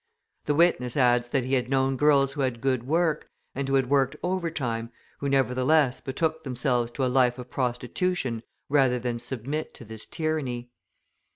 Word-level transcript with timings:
The 0.47 0.55
witness 0.55 0.97
adds 0.97 1.27
that 1.27 1.43
he 1.43 1.53
had 1.53 1.69
known 1.69 1.95
girls 1.95 2.33
who 2.33 2.41
had 2.41 2.59
good 2.59 2.87
work, 2.87 3.29
and 3.53 3.67
who 3.67 3.75
had 3.75 3.87
worked 3.87 4.15
overtime, 4.23 4.91
who, 5.19 5.29
nevertheless, 5.29 6.01
betook 6.01 6.43
themselves 6.43 6.89
to 6.93 7.05
a 7.05 7.05
life 7.05 7.37
of 7.37 7.51
prostitution 7.51 8.41
rather 8.67 8.97
than 8.97 9.19
submit 9.19 9.75
to 9.75 9.85
this 9.85 10.07
tyranny. 10.07 10.71